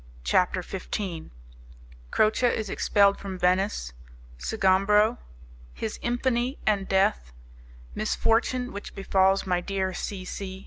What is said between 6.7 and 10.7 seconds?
Death Misfortune Which Befalls My Dear C. C.